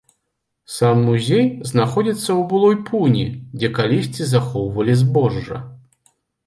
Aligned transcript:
Сам 0.75 0.97
музей 1.09 1.45
знаходзіцца 1.73 2.25
ў 2.25 2.39
былой 2.55 2.75
пуні, 2.89 3.29
дзе 3.57 3.73
калісьці 3.77 4.23
захоўвалі 4.35 4.93
збожжа. 5.05 5.67